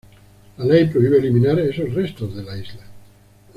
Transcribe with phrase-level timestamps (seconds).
[0.57, 2.81] La ley prohíbe eliminar esos restos de la isla.